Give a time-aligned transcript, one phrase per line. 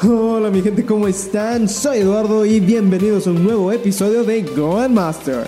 [0.00, 1.68] Hola mi gente, ¿cómo están?
[1.68, 5.44] Soy Eduardo y bienvenidos a un nuevo episodio de Go and Master.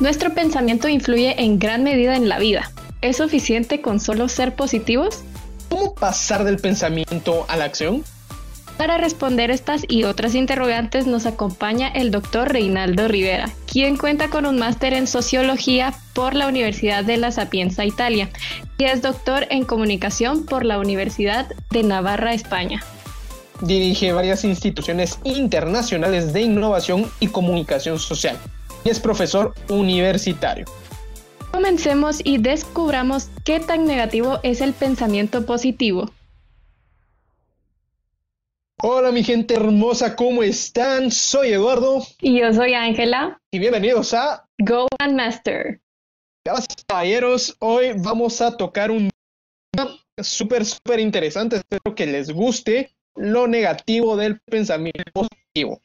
[0.00, 2.70] Nuestro pensamiento influye en gran medida en la vida.
[3.02, 5.24] ¿Es suficiente con solo ser positivos?
[5.68, 8.02] ¿Cómo pasar del pensamiento a la acción?
[8.76, 14.46] Para responder estas y otras interrogantes nos acompaña el doctor Reinaldo Rivera, quien cuenta con
[14.46, 18.30] un máster en sociología por la Universidad de La Sapienza, Italia,
[18.78, 22.82] y es doctor en comunicación por la Universidad de Navarra, España.
[23.60, 28.36] Dirige varias instituciones internacionales de innovación y comunicación social
[28.84, 30.66] y es profesor universitario.
[31.52, 36.10] Comencemos y descubramos qué tan negativo es el pensamiento positivo.
[38.80, 41.10] Hola mi gente hermosa, ¿cómo están?
[41.10, 42.04] Soy Eduardo.
[42.20, 43.40] Y yo soy Ángela.
[43.52, 45.80] Y bienvenidos a Go and Master.
[46.44, 49.10] Gracias caballeros, hoy vamos a tocar un
[49.70, 51.56] tema súper, súper interesante.
[51.56, 55.80] Espero que les guste lo negativo del pensamiento positivo.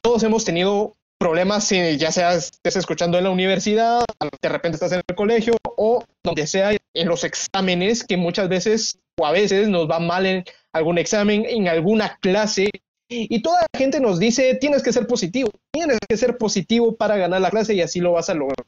[0.00, 4.04] Todos hemos tenido problemas, ya sea estés escuchando en la universidad,
[4.40, 9.00] de repente estás en el colegio o donde sea en los exámenes, que muchas veces
[9.26, 12.70] a veces nos va mal en algún examen, en alguna clase.
[13.10, 17.16] Y toda la gente nos dice, tienes que ser positivo, tienes que ser positivo para
[17.16, 18.66] ganar la clase y así lo vas a lograr.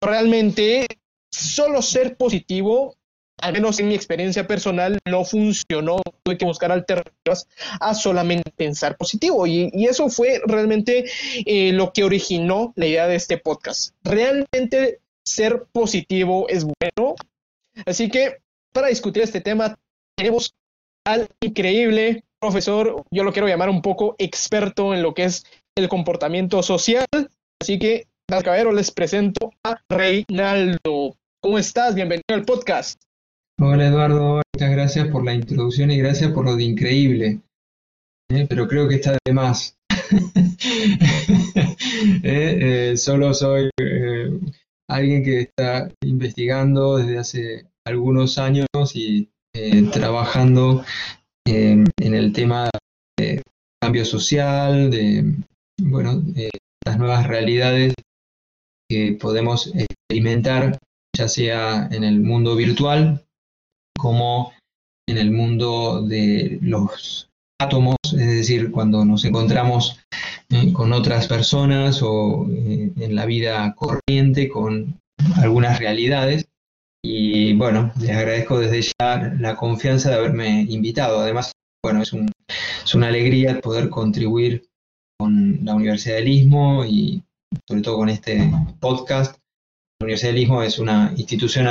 [0.00, 0.86] Realmente,
[1.30, 2.94] solo ser positivo
[3.40, 6.00] al menos en mi experiencia personal, no funcionó.
[6.22, 7.48] Tuve que buscar alternativas
[7.80, 9.46] a solamente pensar positivo.
[9.46, 11.04] Y, eso fue realmente
[11.44, 13.94] eh, lo que originó la idea de este podcast.
[14.02, 17.14] Realmente ser positivo es bueno.
[17.84, 18.38] Así que
[18.76, 19.74] para discutir este tema,
[20.18, 20.54] tenemos
[21.06, 25.46] al increíble profesor, yo lo quiero llamar un poco experto en lo que es
[25.78, 27.06] el comportamiento social.
[27.58, 31.16] Así que, caballero, les presento a Reinaldo.
[31.40, 31.94] ¿Cómo estás?
[31.94, 33.00] Bienvenido al podcast.
[33.58, 37.40] Hola Eduardo, muchas gracias por la introducción y gracias por lo de increíble.
[38.28, 39.78] Eh, pero creo que está de más.
[42.22, 43.70] Eh, eh, solo soy
[44.88, 49.30] alguien que está investigando desde hace algunos años y
[49.90, 50.84] trabajando
[51.46, 52.68] en el tema
[53.18, 53.42] de
[53.80, 55.34] cambio social, de
[55.80, 56.22] bueno,
[56.84, 57.94] las nuevas realidades
[58.88, 60.78] que podemos experimentar,
[61.16, 63.24] ya sea en el mundo virtual
[63.98, 64.52] como
[65.08, 67.28] en el mundo de los
[67.60, 69.98] átomos, es decir, cuando nos encontramos
[70.50, 75.00] eh, con otras personas o eh, en la vida corriente con
[75.36, 76.46] algunas realidades.
[77.08, 81.20] Y bueno, les agradezco desde ya la confianza de haberme invitado.
[81.20, 81.52] Además,
[81.84, 82.12] bueno, es,
[82.84, 84.68] es una alegría poder contribuir
[85.16, 87.22] con la Universidad del Istmo y
[87.68, 88.50] sobre todo con este
[88.80, 89.38] podcast.
[90.00, 91.68] La Universidad del Istmo es una institución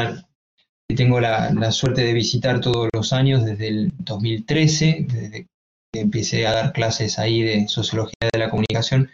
[0.96, 5.48] tengo la, suerte de visitar todos los años desde el 2013, desde
[5.92, 9.10] que empecé a dar clases ahí de sociología de la comunicación.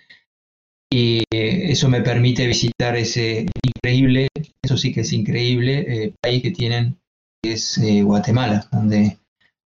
[0.93, 4.27] Y eh, eso me permite visitar ese increíble,
[4.61, 6.97] eso sí que es increíble, eh, país que tienen,
[7.41, 9.17] que es eh, Guatemala, donde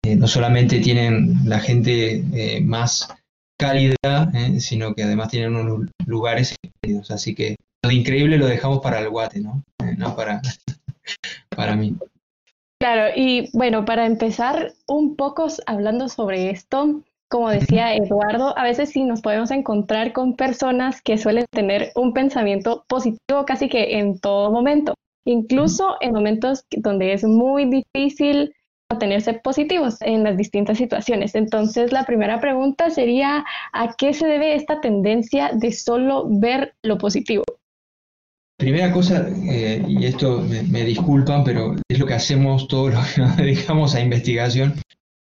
[0.04, 3.12] no solamente tienen la gente más
[3.58, 3.96] cálida,
[4.60, 6.56] sino que además tienen unos lugares
[7.10, 9.64] Así que lo increíble lo dejamos para el Guate, ¿no?
[9.98, 10.44] no para,
[11.56, 11.96] para mí.
[12.80, 17.02] Claro, y bueno, para empezar un poco hablando sobre esto,
[17.36, 22.14] como decía Eduardo, a veces sí nos podemos encontrar con personas que suelen tener un
[22.14, 24.94] pensamiento positivo casi que en todo momento,
[25.26, 28.56] incluso en momentos donde es muy difícil
[28.90, 31.36] mantenerse positivos en las distintas situaciones.
[31.36, 33.44] Entonces, la primera pregunta sería,
[33.74, 37.44] ¿a qué se debe esta tendencia de solo ver lo positivo?
[38.58, 40.42] Primera cosa, eh, y esto
[40.72, 44.76] me, disculpan, pero es lo que hacemos todos los que nos dedicamos a investigación.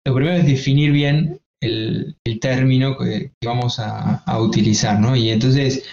[0.03, 5.15] Lo primero es definir bien el, término que, vamos a, utilizar, ¿no?
[5.15, 5.85] Y entonces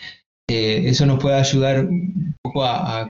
[0.48, 3.08] eh, eso nos puede ayudar un poco a,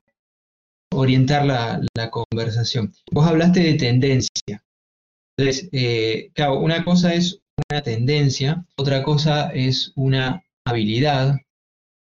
[0.93, 2.91] orientar la, conversación.
[3.11, 4.61] Vos hablaste de tendencia.
[5.37, 7.39] Entonces, eh, claro, una cosa es
[7.69, 11.37] una tendencia, otra cosa es una habilidad,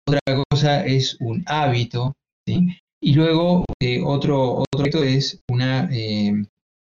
[0.09, 2.14] otra cosa es un hábito,
[2.47, 5.88] y luego eh, otro, otro es una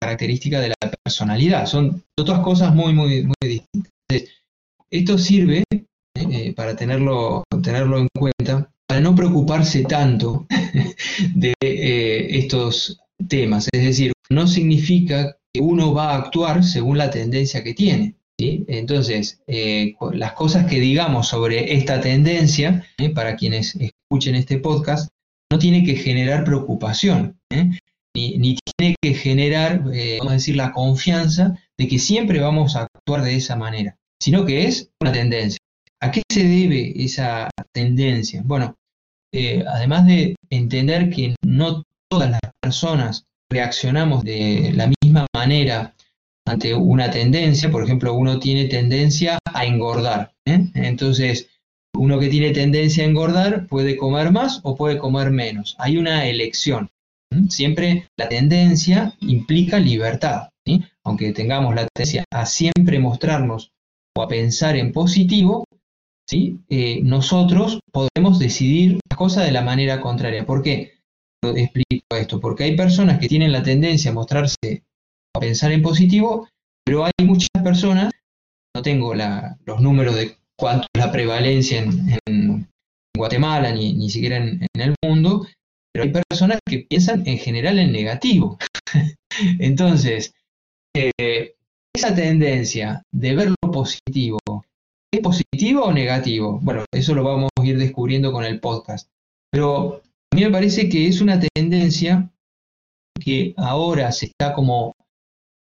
[0.05, 1.65] característica de la personalidad.
[1.65, 3.91] Son otras cosas muy, muy, muy distintas.
[4.89, 5.63] esto sirve
[6.15, 10.45] eh, para tenerlo, tenerlo en cuenta, para no preocuparse tanto
[11.35, 13.67] de estos temas.
[13.71, 18.15] Es decir, no significa que uno va a actuar según la tendencia que tiene.
[18.37, 23.09] Entonces, eh, las cosas que digamos sobre esta tendencia, ¿eh?
[23.09, 25.09] para quienes escuchen este podcast,
[25.51, 27.39] no tiene que generar preocupación.
[27.49, 27.71] ¿eh?
[28.15, 32.83] Ni, tiene que generar, eh, vamos a decir, la confianza de que siempre vamos a
[32.83, 35.59] actuar de esa manera, sino que es una tendencia.
[36.01, 38.41] ¿A qué se debe esa tendencia?
[38.45, 38.75] Bueno,
[39.33, 45.93] eh, además de entender que no todas las personas reaccionamos de la misma manera
[46.47, 50.31] ante una tendencia, por ejemplo, uno tiene tendencia a engordar.
[50.45, 50.67] ¿eh?
[50.75, 51.49] Entonces,
[51.95, 55.75] uno que tiene tendencia a engordar puede comer más o puede comer menos.
[55.79, 56.89] Hay una elección.
[57.49, 60.49] Siempre la tendencia implica libertad.
[61.03, 63.71] Aunque tengamos la tendencia a siempre mostrarnos
[64.17, 65.65] o a pensar en positivo.
[66.31, 70.45] Eh, nosotros podemos decidir las cosas de la manera contraria.
[70.45, 70.93] ¿Por qué?
[71.43, 72.39] Explico esto.
[72.39, 74.83] Porque hay personas que tienen la tendencia a mostrarse
[75.33, 76.47] o a pensar en positivo,
[76.83, 78.11] pero hay muchas personas,
[78.75, 81.85] no tengo los números de cuánto es la prevalencia
[82.25, 82.67] en,
[83.15, 85.45] Guatemala, ni, ni siquiera en, el mundo,
[85.95, 88.57] pero hay personas que piensan en general en negativo.
[89.59, 90.33] Entonces,
[90.93, 91.55] eh,
[91.95, 94.37] esa tendencia de ver lo positivo,
[95.09, 96.59] ¿es positivo o negativo?
[96.61, 99.09] Bueno, eso lo vamos a ir descubriendo con el podcast.
[99.49, 100.01] Pero
[100.33, 102.29] a mí me parece que es una tendencia
[103.17, 104.91] que ahora se está como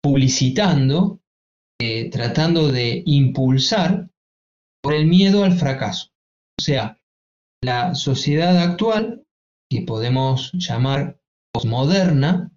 [0.04, 1.22] publicitando,
[1.80, 4.10] eh, tratando de impulsar
[4.84, 6.10] por el miedo al fracaso.
[6.60, 6.98] O sea,
[7.64, 9.24] la sociedad actual,
[9.70, 11.20] que podemos llamar
[11.54, 12.52] posmoderna,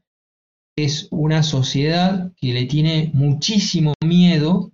[0.77, 4.73] es una sociedad que le tiene muchísimo miedo,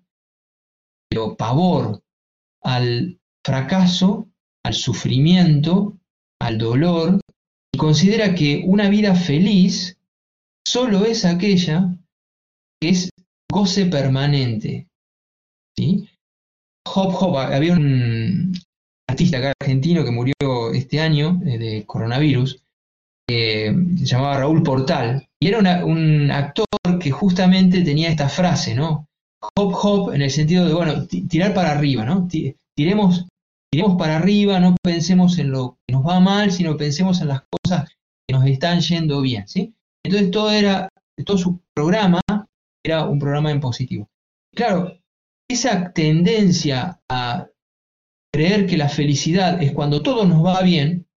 [1.11, 2.03] pero pavor
[2.63, 4.29] al fracaso,
[4.65, 5.99] al sufrimiento,
[6.41, 7.21] al dolor,
[7.73, 9.99] y considera que una vida feliz
[10.67, 11.97] solo es aquella
[12.81, 13.11] que es
[13.51, 14.89] goce permanente.
[15.77, 16.09] ¿sí?
[16.95, 18.53] Hop Hop, había un
[19.19, 22.63] artista acá argentino que murió este año eh, de coronavirus,
[23.29, 23.75] se
[24.05, 26.67] llamaba Raúl Portal, y era un actor
[27.01, 29.09] que justamente tenía esta frase, ¿no?
[29.57, 32.29] Hop hop en el sentido de, bueno, tirar para arriba, ¿no?
[32.77, 33.27] Tiremos,
[33.73, 37.43] tiremos para arriba, no pensemos en lo que nos va mal, sino pensemos en las
[37.51, 37.91] cosas
[38.25, 39.75] que nos están yendo bien, ¿sí?
[40.05, 40.89] Entonces todo era,
[41.25, 42.21] todo su programa
[42.87, 44.09] era un programa en positivo.
[44.55, 44.97] Claro,
[45.51, 47.49] esa tendencia a
[48.39, 51.09] creer que la felicidad es cuando todo nos va bien,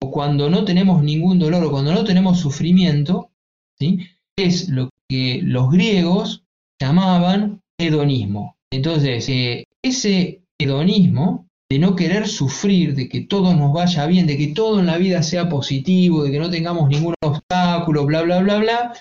[0.00, 3.32] o cuando no tenemos ningún dolor, o cuando no tenemos sufrimiento,
[3.80, 3.98] ¿sí?
[4.38, 6.44] es lo que los griegos
[6.80, 8.54] llamaban hedonismo.
[8.72, 14.38] Entonces, eh, ese hedonismo de no querer sufrir, de que todo nos vaya bien, de
[14.38, 18.40] que todo en la vida sea positivo, de que no tengamos ningún obstáculo, bla, bla,
[18.40, 18.92] bla, bla,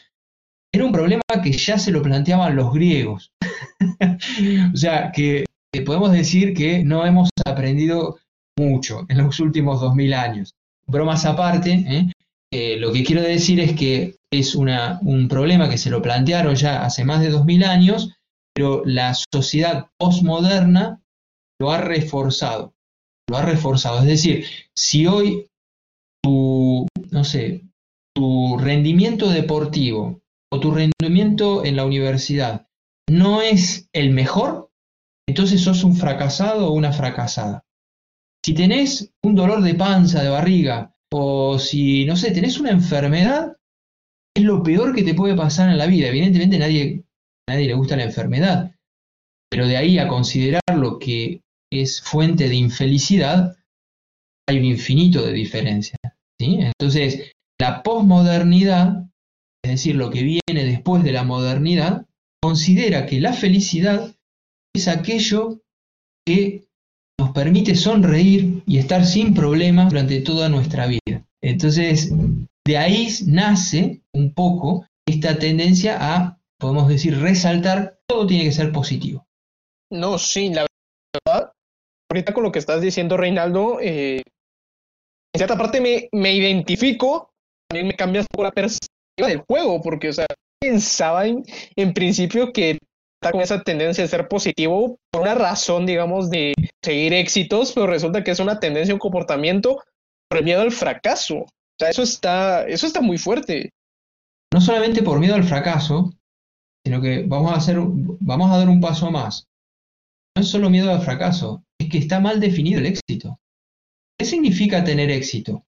[0.74, 3.34] era un problema que ya se lo planteaban los griegos.
[4.74, 5.46] o sea, que
[5.86, 8.18] podemos decir que no hemos aprendido
[8.58, 10.54] mucho en los últimos 2000 años.
[10.88, 12.12] Bromas aparte, ¿eh?
[12.54, 16.56] Eh, lo que quiero decir es que es una, un problema que se lo plantearon
[16.56, 18.12] ya hace más de 2000 años,
[18.54, 21.02] pero la sociedad postmoderna
[21.60, 22.74] lo ha reforzado.
[23.30, 24.00] Lo ha reforzado.
[24.00, 24.46] Es decir,
[24.76, 25.48] si hoy
[26.22, 27.64] tu, no sé,
[28.14, 30.22] tu rendimiento deportivo
[30.52, 32.68] o tu rendimiento en la universidad
[33.10, 34.71] no es el mejor,
[35.28, 37.64] entonces sos un fracasado o una fracasada.
[38.44, 43.56] Si tenés un dolor de panza, de barriga, o si, no sé, tenés una enfermedad,
[44.36, 46.08] es lo peor que te puede pasar en la vida.
[46.08, 47.04] Evidentemente nadie,
[47.48, 48.76] nadie le gusta la enfermedad,
[49.50, 53.56] pero de ahí a considerar lo que es fuente de infelicidad,
[54.48, 55.98] hay un infinito de diferencia.
[56.40, 56.60] ¿sí?
[56.60, 59.12] Entonces, la posmodernidad
[59.64, 62.08] es decir, lo que viene después de la modernidad,
[62.42, 64.16] considera que la felicidad
[64.74, 65.62] es aquello
[66.26, 66.66] que
[67.20, 71.26] nos permite sonreír y estar sin problemas durante toda nuestra vida.
[71.42, 72.12] Entonces,
[72.66, 78.72] de ahí nace un poco esta tendencia a, podemos decir, resaltar, todo tiene que ser
[78.72, 79.28] positivo.
[79.92, 80.66] No, sí, la
[81.26, 81.52] verdad,
[82.10, 84.22] ahorita con lo que estás diciendo, Reinaldo, eh,
[85.34, 87.32] en cierta parte me, me identifico,
[87.68, 90.28] también me cambias por la perspectiva del juego, porque, o sea,
[90.62, 92.78] pensaba en, principio que
[93.22, 97.86] está con esa tendencia de ser positivo por una razón, digamos, de seguir éxitos, pero
[97.86, 99.84] resulta que es una tendencia, un comportamiento
[100.28, 101.36] por el miedo al fracaso.
[101.36, 101.48] O
[101.80, 103.74] sea, eso está, eso está muy fuerte.
[104.52, 106.12] No solamente por miedo al fracaso,
[106.84, 109.46] sino que vamos a hacer, vamos a dar un paso más.
[110.36, 113.40] No es solo miedo al fracaso, es que está mal definido el éxito.
[114.18, 115.64] ¿Qué significa tener éxito?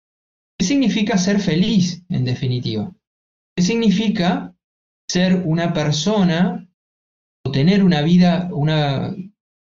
[0.57, 2.91] ¿Qué significa ser feliz, en definitiva?
[3.55, 4.55] ¿Qué significa
[5.07, 6.62] ser una persona
[7.53, 9.15] tener una vida, una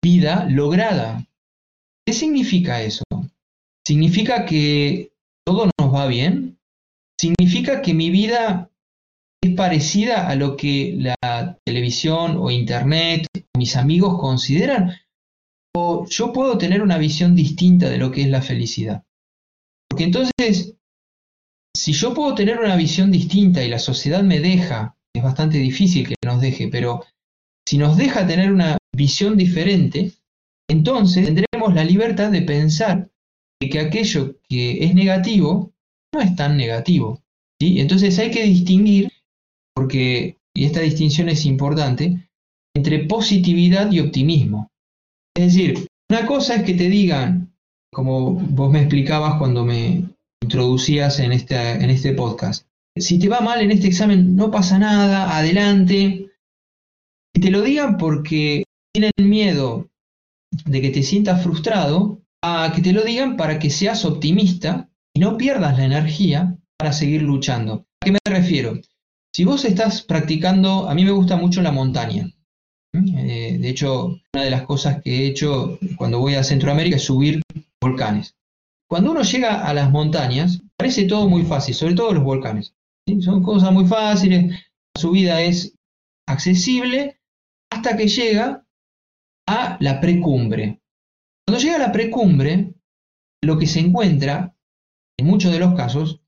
[0.03, 1.27] vida lograda?
[2.03, 3.03] ¿Qué significa eso?
[3.85, 5.13] ¿Significa que
[5.45, 6.57] todo nos va bien?
[7.19, 8.71] ¿Significa que mi vida
[9.43, 14.95] es parecida a lo que la televisión o internet, mis amigos consideran,
[15.75, 19.03] o yo puedo tener una visión distinta de lo que es la felicidad.
[19.89, 20.75] Porque entonces,
[21.75, 26.07] si yo puedo tener una visión distinta y la sociedad me deja, es bastante difícil
[26.07, 27.03] que nos deje, pero
[27.67, 30.13] si nos deja tener una visión diferente,
[30.69, 33.09] entonces tendremos la libertad de pensar
[33.59, 35.71] que aquello que es negativo
[36.13, 37.21] no es tan negativo.
[37.59, 37.79] ¿sí?
[37.79, 39.11] Entonces hay que distinguir,
[39.75, 42.29] porque, y esta distinción es importante,
[42.75, 44.71] entre positividad y optimismo.
[45.35, 47.53] Es decir, una cosa es que te digan,
[47.93, 50.05] como vos me explicabas cuando me
[50.41, 52.65] introducías en este, en este podcast,
[52.95, 56.30] si te va mal en este examen no pasa nada, adelante.
[57.41, 59.89] Te lo digan porque tienen miedo
[60.65, 65.21] de que te sientas frustrado, a que te lo digan para que seas optimista y
[65.21, 67.87] no pierdas la energía para seguir luchando.
[67.99, 68.79] ¿A qué me refiero?
[69.33, 72.31] Si vos estás practicando, a mí me gusta mucho la montaña.
[72.93, 77.03] Eh, de hecho, una de las cosas que he hecho cuando voy a Centroamérica es
[77.03, 77.41] subir
[77.81, 78.35] volcanes.
[78.87, 82.75] Cuando uno llega a las montañas, parece todo muy fácil, sobre todo los volcanes.
[83.21, 85.73] Son cosas muy fáciles, la subida es
[86.27, 87.17] accesible
[87.71, 88.65] hasta que llega
[89.47, 90.81] a la precumbre.
[91.47, 92.73] Cuando llega a la precumbre,
[93.43, 94.55] lo que se encuentra,
[95.17, 96.21] en muchos de los casos,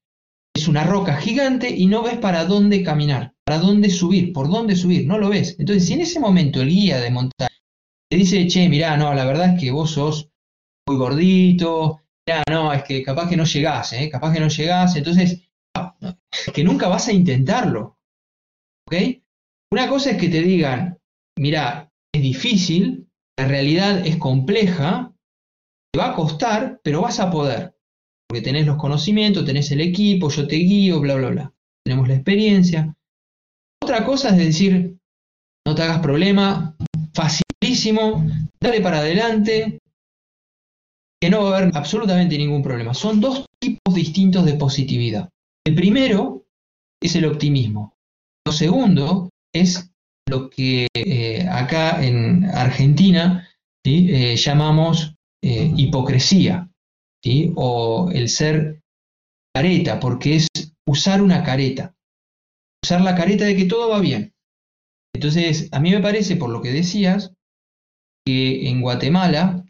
[0.56, 4.76] es una roca gigante y no ves para dónde caminar, para dónde subir, por dónde
[4.76, 5.56] subir, no lo ves.
[5.60, 7.50] Entonces, si en ese momento el guía de montaña
[8.10, 10.30] te dice, che, mirá, no, la verdad es que vos sos
[10.88, 14.10] muy gordito, mirá, no, es que capaz que no llegás, ¿eh?
[14.10, 15.42] capaz que no llegás, entonces
[16.54, 17.98] que nunca vas a intentarlo.
[18.88, 18.96] ¿Ok?
[19.72, 21.00] Una cosa es que te digan,
[21.38, 25.14] mira, es difícil, la realidad es compleja,
[25.92, 27.76] te va a costar, pero vas a poder.
[28.28, 31.54] Porque tenés los conocimientos, tenés el equipo, yo te guío, bla, bla, bla.
[31.86, 32.96] Tenemos la experiencia.
[33.84, 34.98] Otra cosa es decir,
[35.68, 36.76] no te hagas problema,
[37.14, 38.26] facilísimo,
[38.60, 39.80] dale para adelante,
[41.22, 42.94] que no va a haber absolutamente ningún problema.
[42.94, 45.30] Son dos tipos distintos de positividad.
[45.66, 46.46] El primero
[47.02, 47.94] es el optimismo.
[48.46, 49.93] Lo segundo es
[50.30, 53.50] lo que eh, acá en Argentina
[53.86, 56.70] eh, llamamos eh, hipocresía,
[57.56, 58.82] o el ser
[59.56, 60.48] careta, porque es
[60.88, 61.96] usar una careta,
[62.84, 64.34] usar la careta de que todo va bien.
[65.16, 67.34] Entonces, a mí me parece, por lo que decías,
[68.26, 69.64] que en Guatemala,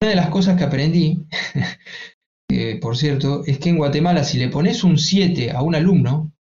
[0.00, 1.26] una de las cosas que aprendí
[2.80, 6.32] por cierto, es que en Guatemala si le pones un 7 a un alumno,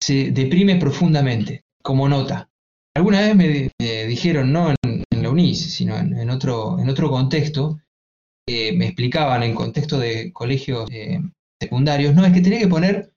[0.00, 2.48] se deprime profundamente, como nota.
[2.94, 7.78] Alguna vez me, dijeron, no en, la UNIS, sino en, otro, en otro contexto,
[8.48, 11.20] me explicaban en contexto de colegios eh,
[11.60, 13.12] secundarios, no, es que tenés que poner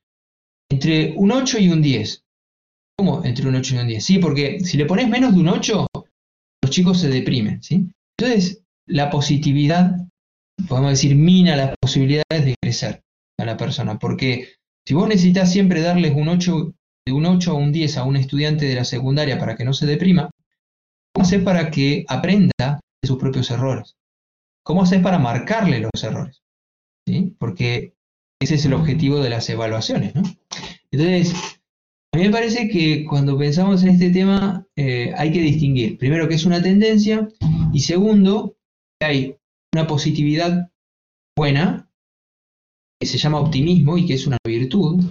[0.69, 2.23] entre un 8 y un 10.
[2.97, 4.05] ¿Cómo entre un 8 y un 10?
[4.05, 7.87] Sí, porque si le pones menos de un 8, los chicos se deprimen, ¿sí?
[8.17, 9.95] Entonces, la positividad
[10.67, 13.03] podemos decir, mina las posibilidades de crecer
[13.39, 13.99] a la persona.
[13.99, 14.49] Porque
[14.87, 16.73] si vos necesitas siempre darles un 8,
[17.05, 19.73] de un 8 a un 10 a un estudiante de la secundaria para que no
[19.73, 20.29] se deprima,
[21.13, 23.95] ¿cómo haces para que aprenda de sus propios errores?
[24.63, 26.43] ¿Cómo haces para marcarle los errores?
[27.07, 27.35] ¿Sí?
[27.39, 27.95] Porque
[28.39, 30.13] ese es el objetivo de las evaluaciones.
[30.91, 31.33] Entonces,
[32.13, 36.27] a mí me parece que cuando pensamos en este tema eh, hay que distinguir, primero,
[36.27, 37.27] que es una tendencia
[37.71, 38.57] y segundo,
[38.99, 39.37] que hay
[39.73, 40.69] una positividad
[41.37, 41.89] buena,
[42.99, 45.05] que se llama optimismo y que es una virtud,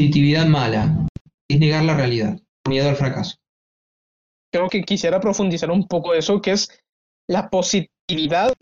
[0.00, 1.06] positividad mala,
[1.46, 3.36] es negar la realidad, miedo al fracaso.
[4.50, 6.82] Creo que quisiera profundizar un poco eso, que es
[7.28, 8.54] la positividad,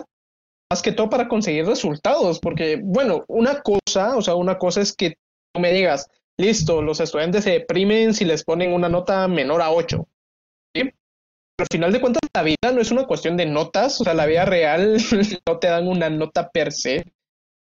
[0.69, 4.93] más que todo para conseguir resultados, porque, bueno, una cosa, o sea, una cosa es
[4.93, 5.11] que
[5.55, 9.71] tú me digas, listo, los estudiantes se deprimen si les ponen una nota menor a
[9.71, 10.09] 8
[11.61, 14.27] al final de cuentas la vida no es una cuestión de notas, o sea, la
[14.27, 14.97] vida real
[15.49, 17.13] no te dan una nota per se,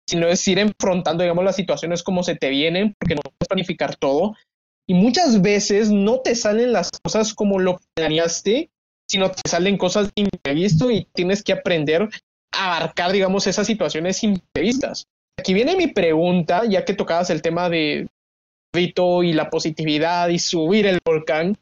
[0.08, 3.96] sino es ir enfrentando, digamos, las situaciones como se te vienen, porque no puedes planificar
[3.96, 4.36] todo.
[4.88, 8.70] Y muchas veces no te salen las cosas como lo planeaste,
[9.10, 12.10] sino te salen cosas imprevisto y tienes que aprender
[12.54, 15.08] a abarcar, digamos, esas situaciones imprevistas.
[15.40, 18.08] Aquí viene mi pregunta, ya que tocabas el tema de
[18.74, 21.58] Vito y la positividad y subir el volcán.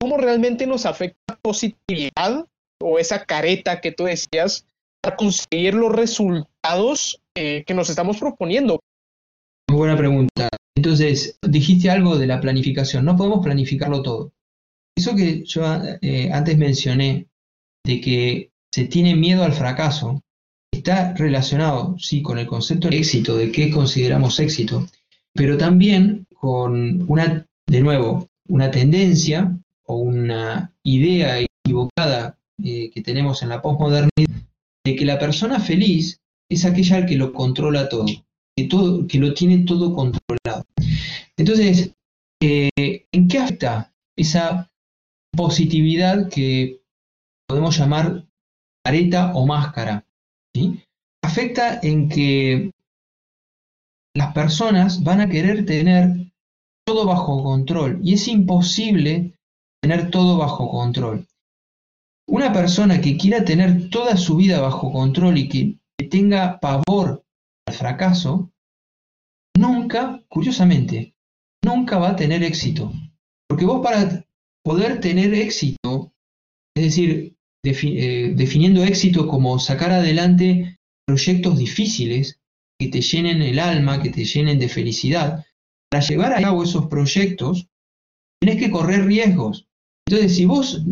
[0.00, 2.46] ¿Cómo realmente nos afecta positividad
[2.80, 4.66] o esa careta que tú decías
[5.00, 8.80] para conseguir los resultados que nos estamos proponiendo?
[9.68, 10.48] Muy buena pregunta.
[10.76, 13.04] Entonces, dijiste algo de la planificación.
[13.04, 14.32] No podemos planificarlo todo.
[14.96, 15.62] Eso que yo
[16.00, 17.26] eh, antes mencioné,
[17.84, 20.22] de que se tiene miedo al fracaso,
[20.72, 24.86] está relacionado, sí, con el concepto de éxito, de qué consideramos éxito,
[25.34, 33.42] pero también con una, de nuevo, una tendencia o una idea equivocada eh, que tenemos
[33.42, 34.10] en la posmodernidad
[34.84, 38.06] de que la persona feliz es aquella que lo controla todo,
[38.56, 40.64] que, lo tiene todo controlado.
[41.36, 41.92] Entonces,
[42.42, 42.70] eh,
[43.12, 44.70] ¿en qué afecta esa
[45.32, 46.80] positividad que
[47.48, 48.24] podemos llamar
[48.84, 50.06] careta o máscara?
[51.22, 52.70] Afecta en que
[54.14, 56.32] las personas van a querer tener
[56.86, 59.34] todo bajo control y es imposible
[59.82, 61.26] tener todo bajo control.
[62.28, 67.24] Una persona que quiera tener toda su vida bajo control y que tenga pavor
[67.66, 68.52] al fracaso,
[69.56, 71.14] nunca, curiosamente,
[71.64, 72.92] nunca va a tener éxito.
[73.48, 74.24] Porque vos para
[74.64, 76.12] poder tener éxito,
[76.76, 82.40] es decir, eh, definiendo éxito como sacar adelante proyectos difíciles
[82.78, 85.44] que te llenen el alma, que te llenen de felicidad,
[85.90, 87.68] para llevar a cabo esos proyectos,
[88.40, 89.68] tenés que correr riesgos.
[90.06, 90.82] Entonces, si vos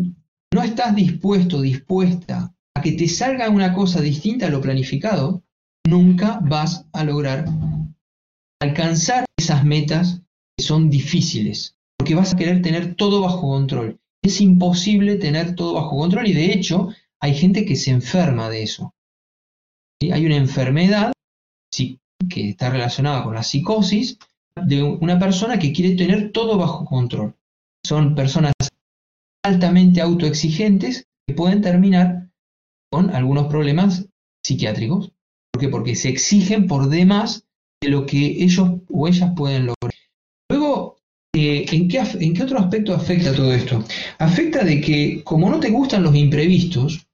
[0.53, 5.43] no estás dispuesto, dispuesta a que te salga una cosa distinta a lo planificado,
[5.87, 7.45] nunca vas a lograr
[8.61, 10.21] alcanzar esas metas
[10.57, 13.99] que son difíciles, porque vas a querer tener todo bajo control.
[14.23, 16.89] Es imposible tener todo bajo control y de hecho
[17.21, 18.93] hay gente que se enferma de eso.
[20.01, 21.13] Hay una enfermedad
[22.29, 24.17] que está relacionada con la psicosis
[24.55, 27.35] de una persona que quiere tener todo bajo control.
[27.85, 28.53] Son personas
[29.43, 32.29] altamente autoexigentes que pueden terminar
[32.95, 34.07] algunos problemas
[34.43, 35.11] psiquiátricos.
[35.51, 35.69] ¿Por qué?
[35.69, 37.45] Porque se exigen por demás
[37.81, 39.93] de lo que ellos o ellas pueden lograr.
[40.49, 40.97] Luego,
[41.35, 43.83] eh, ¿en, qué, ¿en qué otro aspecto afecta todo esto?
[44.19, 47.07] Afecta de que como no te gustan los imprevistos,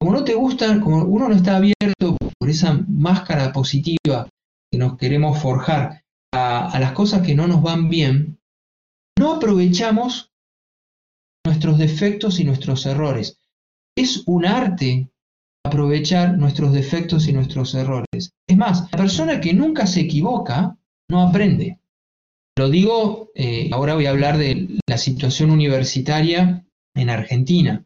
[0.00, 4.28] como no te gustan, como uno no está abierto por esa máscara positiva
[4.70, 8.40] que nos queremos forjar a las cosas que no nos van bien,
[9.16, 10.32] no aprovechamos
[11.46, 13.38] nuestros defectos y nuestros errores.
[13.96, 15.08] Es un arte
[15.64, 18.32] aprovechar nuestros defectos y nuestros errores.
[18.46, 20.76] Es más, la persona que nunca se equivoca
[21.10, 21.80] no aprende.
[22.56, 27.84] Lo digo, eh, ahora voy a hablar de la situación universitaria en Argentina.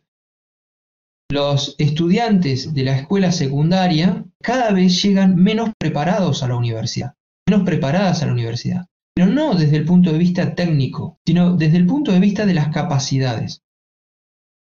[1.30, 7.14] Los estudiantes de la escuela secundaria cada vez llegan menos preparados a la universidad,
[7.48, 8.86] menos preparadas a la universidad
[9.18, 12.54] pero no desde el punto de vista técnico, sino desde el punto de vista de
[12.54, 13.62] las capacidades.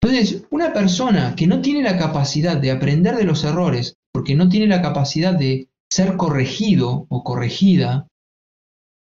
[0.02, 4.48] Entonces, una persona que no tiene la capacidad de aprender de los errores, porque no
[4.48, 8.08] tiene la capacidad de ser corregido o corregida,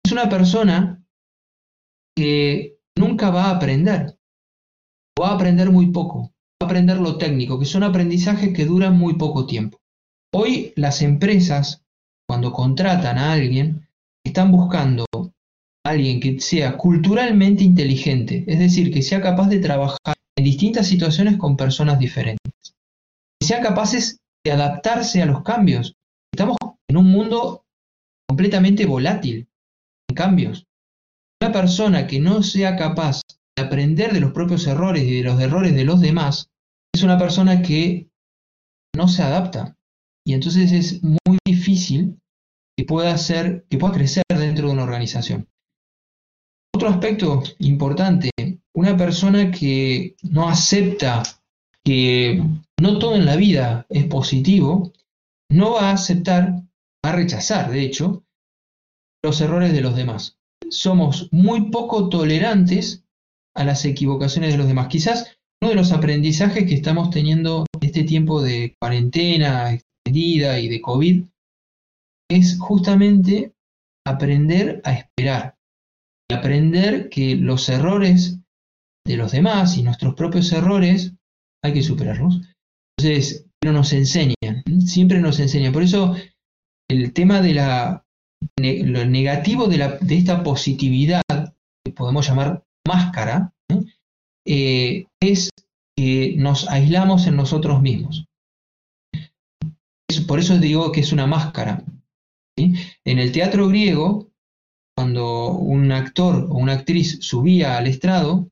[0.06, 1.04] es una persona
[2.16, 4.18] que nunca va a aprender,
[5.20, 8.98] va a aprender muy poco, va a aprender lo técnico, que son aprendizajes que duran
[8.98, 9.80] muy poco tiempo.
[10.34, 11.84] Hoy las empresas,
[12.28, 13.88] cuando contratan a alguien,
[14.24, 15.06] están buscando
[15.86, 20.15] alguien que sea culturalmente inteligente, es decir, que sea capaz de trabajar
[20.46, 22.76] distintas situaciones con personas diferentes,
[23.40, 25.96] que sean capaces de adaptarse a los cambios.
[26.32, 27.66] Estamos en un mundo
[28.30, 29.48] completamente volátil,
[30.08, 30.66] en cambios.
[31.42, 33.22] Una persona que no sea capaz
[33.58, 36.50] de aprender de los propios errores y de los errores de los demás,
[36.94, 38.10] es una persona que
[38.96, 39.76] no se adapta.
[40.28, 42.20] Y entonces es muy difícil
[42.78, 45.48] que pueda, ser, que pueda crecer dentro de una organización.
[46.76, 48.30] Otro aspecto importante,
[48.76, 51.24] una persona que no acepta
[51.84, 52.44] que
[52.80, 54.92] no todo en la vida es positivo,
[55.50, 56.52] no va a aceptar,
[57.06, 58.24] va a rechazar, de hecho,
[59.24, 60.38] los errores de los demás.
[60.70, 63.06] Somos muy poco tolerantes
[63.56, 64.88] a las equivocaciones de los demás.
[64.88, 70.82] Quizás uno de los aprendizajes que estamos teniendo este tiempo de cuarentena extendida y de
[70.82, 71.24] COVID
[72.30, 73.54] es justamente
[74.06, 75.56] aprender a esperar
[76.32, 78.40] aprender que los errores
[79.06, 81.14] de los demás y nuestros propios errores
[81.64, 82.42] hay que superarlos.
[82.98, 84.36] Entonces, no nos enseñan,
[84.86, 85.74] siempre nos enseñan.
[85.74, 86.16] Por eso,
[86.90, 88.06] el tema de la,
[88.58, 91.24] lo negativo de, la, de esta positividad,
[91.84, 93.54] que podemos llamar máscara,
[94.46, 95.50] eh, es
[95.98, 98.26] que nos aislamos en nosotros mismos.
[100.28, 101.84] por eso digo que es una máscara.
[102.58, 104.30] En el teatro griego,
[104.96, 108.50] cuando un actor o una actriz subía al estrado,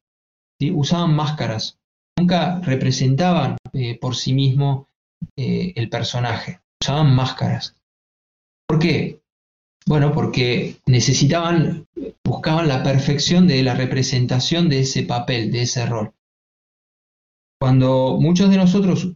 [0.72, 1.80] usaban máscaras,
[2.18, 4.88] nunca representaban eh, por sí mismo
[5.36, 7.76] eh, el personaje, usaban máscaras.
[8.68, 9.22] ¿Por qué?
[9.86, 11.88] Bueno, porque necesitaban,
[12.24, 16.14] buscaban la perfección de la representación de ese papel, de ese rol.
[17.60, 19.14] Cuando muchos de nosotros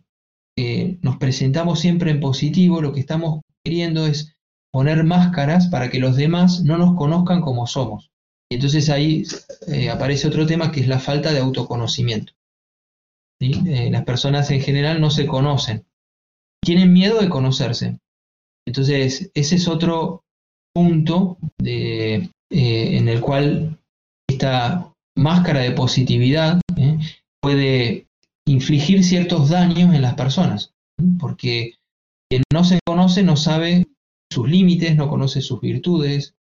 [0.58, 4.36] eh, nos presentamos siempre en positivo, lo que estamos queriendo es
[4.72, 8.12] poner máscaras para que los demás no nos conozcan como somos.
[8.50, 9.24] Y entonces ahí
[9.68, 12.34] eh, aparece otro tema que es la falta de autoconocimiento.
[13.40, 15.86] Eh, las personas en general no se conocen,
[16.64, 18.00] tienen miedo de conocerse.
[18.66, 20.24] Entonces, ese es otro
[20.74, 23.80] punto de, en el cual
[24.30, 26.60] esta máscara de positividad
[27.42, 28.08] puede
[28.46, 30.74] infligir ciertos daños en las personas,
[31.20, 31.76] porque
[32.30, 33.88] quien no se conoce no sabe
[34.32, 36.36] sus límites, no conoce sus virtudes.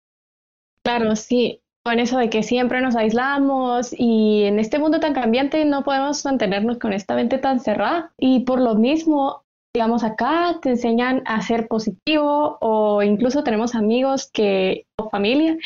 [0.84, 5.64] Claro, sí, con eso de que siempre nos aislamos y en este mundo tan cambiante
[5.64, 9.42] no podemos mantenernos con esta mente tan cerrada y por lo mismo,
[9.74, 15.56] digamos acá te enseñan a ser positivo o incluso tenemos amigos que o familia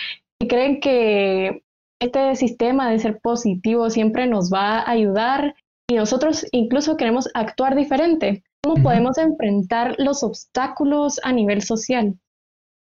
[0.41, 1.63] que creen que
[2.01, 5.55] este sistema de ser positivo siempre nos va a ayudar
[5.89, 8.43] y nosotros incluso queremos actuar diferente.
[8.63, 12.19] ¿Cómo podemos enfrentar los obstáculos a nivel social?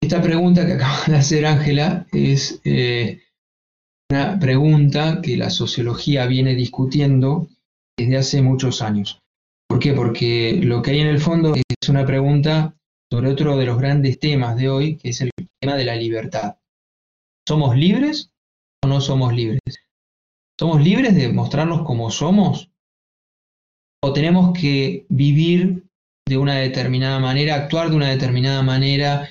[0.02, 3.22] Esta pregunta que acaba de hacer Ángela es eh,
[4.10, 7.48] una pregunta que la sociología viene discutiendo
[7.98, 9.20] desde hace muchos años.
[9.68, 9.94] ¿Por qué?
[9.94, 12.76] Porque lo que hay en el fondo es una pregunta
[13.12, 15.32] sobre otro de los grandes temas de hoy, que es el
[15.62, 16.58] tema de la libertad.
[17.48, 18.32] ¿Somos libres
[18.84, 19.60] o no somos libres?
[20.60, 22.72] ¿Somos libres de mostrarnos como somos?
[24.02, 25.84] ¿O tenemos que vivir
[26.28, 29.30] de una determinada manera, actuar de una determinada manera?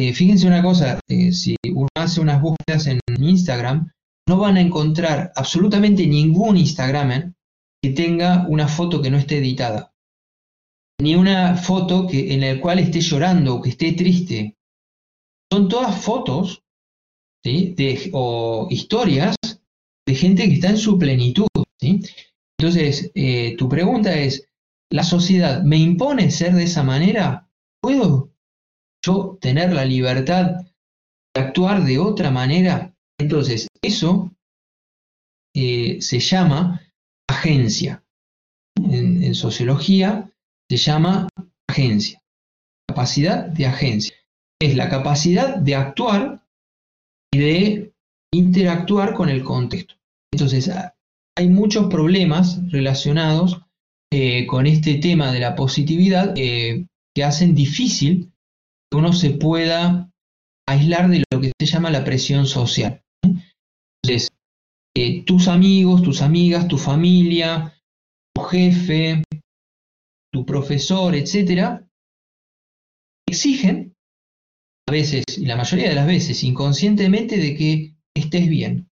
[0.00, 3.92] Eh, fíjense una cosa, eh, si uno hace unas búsquedas en Instagram,
[4.26, 7.34] no van a encontrar absolutamente ningún Instagramer
[7.82, 9.92] que tenga una foto que no esté editada,
[11.02, 14.56] ni una foto que, en la cual esté llorando o que esté triste.
[15.52, 16.62] Son todas fotos
[18.12, 19.36] o historias
[20.06, 21.46] de gente que está en su plenitud.
[22.58, 24.48] Entonces, eh, tu pregunta es,
[24.90, 27.50] ¿la sociedad me impone ser de esa manera?
[27.82, 28.29] ¿Puedo
[29.04, 30.62] yo tener la libertad
[31.34, 32.94] de actuar de otra manera?
[33.18, 34.30] Entonces, eso
[35.54, 36.80] eh, se llama
[37.28, 38.04] agencia.
[38.76, 40.30] en sociología
[40.70, 41.28] se llama
[41.68, 42.22] agencia,
[42.88, 44.14] capacidad de agencia.
[44.60, 46.46] Es la capacidad de actuar
[47.32, 47.92] y de
[48.32, 49.94] interactuar con el contexto.
[50.32, 50.70] Entonces,
[51.36, 53.60] hay muchos problemas relacionados
[54.12, 56.86] eh, con este tema de la positividad que
[57.24, 58.32] hacen difícil
[58.90, 60.10] que uno se pueda
[60.68, 63.02] aislar de lo que se llama la presión social.
[64.02, 64.30] Entonces,
[64.96, 67.74] eh, tus amigos, tus amigas, tu familia,
[68.34, 69.22] tu jefe,
[70.32, 71.86] tu profesor, etcétera,
[73.28, 73.94] exigen
[74.88, 78.88] a veces, y la mayoría de las veces, inconscientemente, de que estés bien.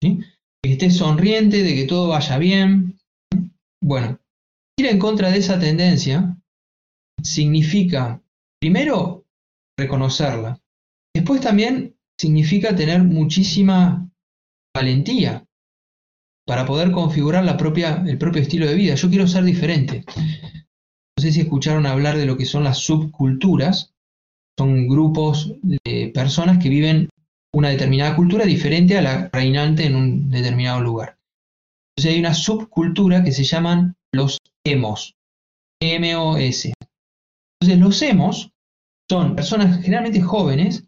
[0.00, 2.98] Que estés sonriente, de que todo vaya bien.
[3.82, 4.20] Bueno,
[4.78, 6.36] ir en contra de esa tendencia
[7.22, 8.22] significa,
[8.60, 9.24] primero,
[9.78, 10.60] reconocerla.
[11.14, 14.08] Después también significa tener muchísima
[14.74, 15.44] valentía
[16.46, 18.94] para poder configurar la propia, el propio estilo de vida.
[18.94, 20.04] Yo quiero ser diferente.
[20.16, 23.94] No sé si escucharon hablar de lo que son las subculturas
[24.58, 27.08] son grupos de personas que viven
[27.54, 31.18] una determinada cultura diferente a la reinante en un determinado lugar.
[31.96, 35.14] Entonces hay una subcultura que se llaman los emos,
[35.80, 36.72] M-O-S.
[37.66, 38.52] Entonces los emos
[39.10, 40.84] son personas generalmente jóvenes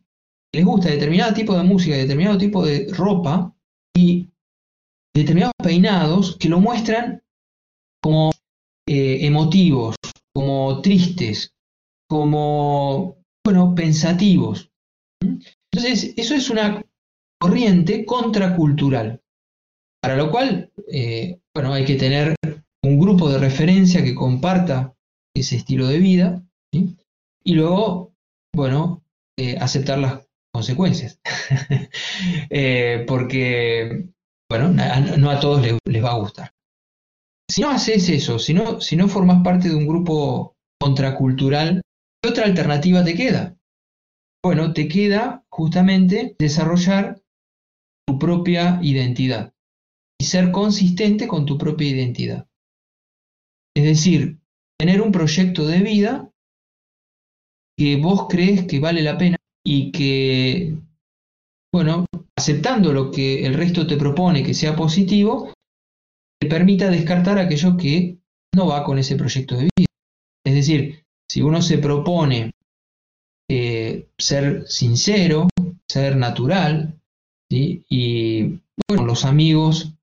[0.52, 3.52] que les gusta determinado tipo de música, determinado tipo de ropa
[3.96, 4.28] y
[5.14, 7.22] determinados peinados que lo muestran
[8.00, 8.30] como
[8.88, 9.96] eh, emotivos,
[10.32, 11.52] como tristes,
[12.08, 14.70] como bueno, pensativos.
[15.20, 16.80] Entonces, eso es una
[17.40, 19.20] corriente contracultural,
[20.00, 22.36] para lo cual, eh, bueno, hay que tener
[22.84, 24.94] un grupo de referencia que comparta
[25.34, 28.14] ese estilo de vida, y luego,
[28.54, 29.04] bueno,
[29.38, 31.20] eh, aceptar las consecuencias.
[32.50, 34.08] Eh, porque,
[34.50, 36.52] bueno, no a todos les, va a gustar.
[37.48, 41.82] Si no haces eso, si no, si no formas parte de un grupo contracultural,
[42.20, 43.56] ¿Qué otra alternativa te queda?
[44.44, 47.22] Bueno, te queda justamente desarrollar
[48.06, 49.54] tu propia identidad
[50.20, 52.48] y ser consistente con tu propia identidad.
[53.76, 54.40] Es decir,
[54.78, 56.32] tener un proyecto de vida
[57.78, 60.76] que vos crees que vale la pena y que,
[61.72, 65.52] bueno, aceptando lo que el resto te propone que sea positivo,
[66.40, 68.18] te permita descartar aquello que
[68.54, 69.88] no va con ese proyecto de vida.
[70.44, 72.50] Es decir, si uno se propone
[73.48, 75.48] eh, ser sincero,
[75.88, 76.98] ser natural,
[77.50, 79.94] y con los amigos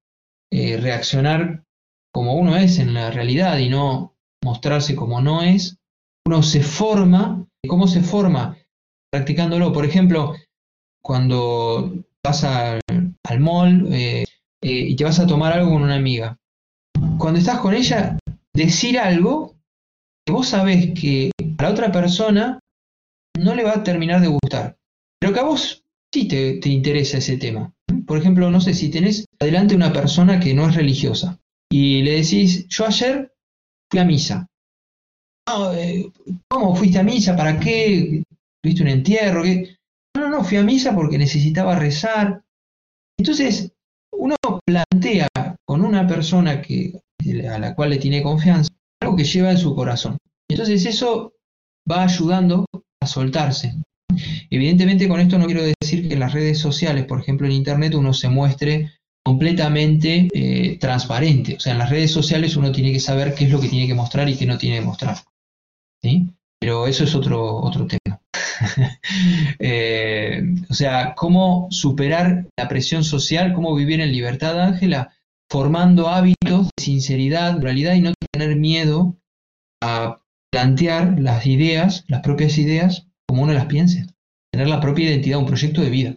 [0.52, 1.64] eh, reaccionar
[2.12, 5.78] como uno es en la realidad y no mostrarse como no es,
[6.26, 7.45] uno se forma.
[7.68, 8.58] ¿Cómo se forma?
[9.12, 9.72] Practicándolo.
[9.72, 10.36] Por ejemplo,
[11.02, 12.82] cuando vas al,
[13.40, 14.26] mall eh,
[14.62, 16.38] eh, y te vas a tomar algo con una amiga.
[17.18, 18.18] Cuando estás con ella,
[18.54, 19.56] decir algo
[20.26, 22.60] que vos sabés que a la otra persona
[23.40, 24.78] no le va a terminar de gustar,
[25.20, 27.74] pero que a vos sí te, te interesa ese tema.
[28.08, 32.22] Por ejemplo, no sé, si tenés adelante una persona que no es religiosa y le
[32.22, 33.34] decís, yo ayer
[33.90, 34.48] fui a misa.
[35.76, 36.10] Eh,
[36.50, 37.36] ¿Cómo fuiste a misa?
[37.36, 38.24] ¿Para qué?
[38.64, 39.44] ¿Viste un entierro?
[39.44, 42.44] No, no, no, fui a misa porque necesitaba rezar.
[43.18, 43.72] Entonces,
[44.12, 45.28] uno plantea
[45.66, 47.00] con una persona que,
[47.50, 48.70] a la cual le tiene confianza
[49.02, 50.18] algo que lleva en su corazón.
[50.50, 51.34] Entonces eso
[51.90, 52.66] va ayudando
[53.02, 53.76] a soltarse.
[54.50, 57.94] Evidentemente con esto no quiero decir que en las redes sociales, por ejemplo en Internet,
[57.96, 58.92] uno se muestre
[59.24, 61.56] completamente eh, transparente.
[61.56, 63.88] O sea, en las redes sociales uno tiene que saber qué es lo que tiene
[63.88, 65.18] que mostrar y qué no tiene que mostrar.
[66.06, 66.30] ¿Sí?
[66.60, 68.22] Pero eso es otro, otro tema.
[69.60, 75.14] Eh, o sea, cómo superar la presión social, cómo vivir en libertad, Ángela,
[75.50, 79.16] formando hábitos de sinceridad, realidad y no tener miedo
[79.82, 84.06] a plantear las ideas, las propias ideas, como uno las piense.
[84.52, 86.16] Tener la propia identidad, un proyecto de vida.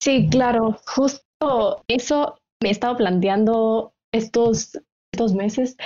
[0.00, 4.78] Sí, claro, justo eso me he estado planteando estos,
[5.12, 5.76] estos meses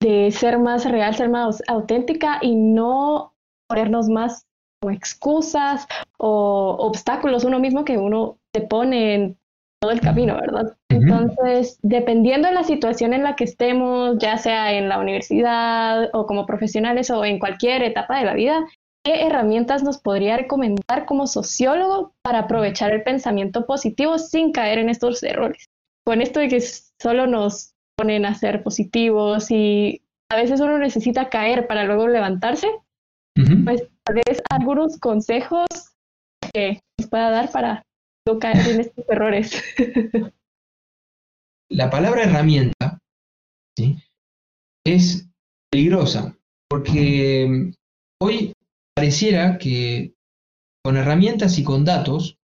[0.00, 3.34] de ser más real, ser más auténtica y no
[3.68, 4.46] ponernos más
[4.82, 5.86] excusas
[6.18, 9.38] o obstáculos uno mismo que uno te pone en
[9.80, 10.76] todo el camino, ¿verdad?
[10.90, 16.26] Entonces, dependiendo de la situación en la que estemos, ya sea en la universidad o
[16.26, 18.66] como profesionales o en cualquier etapa de la vida,
[19.04, 24.90] ¿qué herramientas nos podría recomendar como sociólogo para aprovechar el pensamiento positivo sin caer en
[24.90, 25.66] estos errores?
[26.04, 31.28] Con esto de que solo nos ponen a ser positivos y a veces uno necesita
[31.28, 32.66] caer para luego levantarse,
[33.34, 35.66] pues tal vez algunos consejos
[36.50, 37.82] que nos pueda dar para
[38.26, 39.62] no caer en estos errores.
[41.70, 42.98] La palabra herramienta
[44.86, 45.28] es
[45.70, 46.34] peligrosa
[46.70, 47.72] porque mm,
[48.22, 48.54] hoy
[48.96, 50.14] pareciera que
[50.82, 52.38] con herramientas y con datos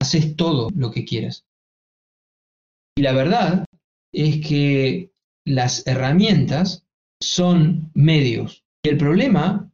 [0.00, 1.44] haces todo lo que quieras.
[2.96, 3.64] Y la verdad
[4.18, 5.12] es que
[5.46, 6.84] las herramientas
[7.22, 8.64] son medios.
[8.84, 9.70] Y el problema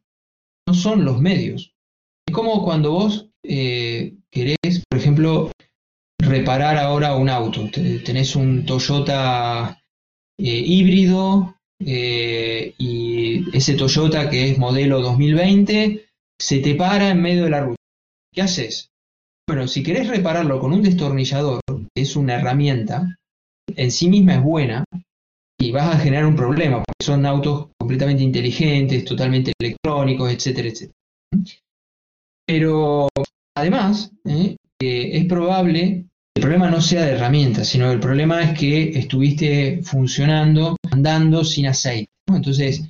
[0.67, 1.73] no son los medios.
[2.27, 5.51] Es como cuando vos eh, querés, por ejemplo,
[6.19, 7.69] reparar ahora un auto.
[7.71, 9.81] Tenés un Toyota
[10.37, 16.05] eh, híbrido eh, y ese Toyota que es modelo 2020
[16.39, 17.81] se te para en medio de la ruta.
[18.31, 18.89] ¿Qué haces?
[19.47, 23.17] Bueno, si querés repararlo con un destornillador, que es una herramienta,
[23.75, 24.83] en sí misma es buena,
[25.59, 30.97] y vas a generar un problema, porque son autos completamente inteligentes, totalmente electrónicos, etcétera, etcétera.
[32.45, 33.07] Pero
[33.55, 38.89] además, eh, es probable el problema no sea de herramientas, sino el problema es que
[38.99, 42.11] estuviste funcionando, andando sin aceite.
[42.27, 42.83] Entonces,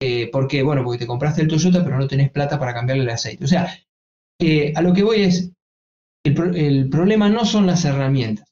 [0.00, 0.62] eh, ¿por qué?
[0.62, 3.44] Bueno, porque te compraste el Toyota, pero no tenés plata para cambiarle el aceite.
[3.44, 3.68] O sea,
[4.40, 5.52] eh, a lo que voy es,
[6.24, 8.48] el, problema no son las herramientas,